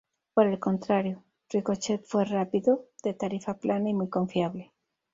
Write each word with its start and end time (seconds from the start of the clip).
Por 0.33 0.47
el 0.47 0.57
contrario, 0.57 1.23
Ricochet 1.47 2.03
fue 2.03 2.25
rápido, 2.25 2.85
de 3.03 3.13
tarifa 3.13 3.53
plana 3.59 3.89
y 3.89 3.93
muy 3.93 4.09
confiable. 4.09 4.71